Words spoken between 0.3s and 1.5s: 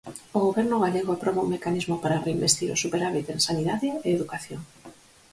O Goberno galego aproba un